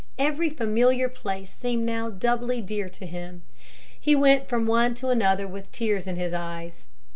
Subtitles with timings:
[0.17, 3.43] Every familiar place seemed now doubly dear to him.
[3.99, 6.87] He went from one to another with tears in his eyes.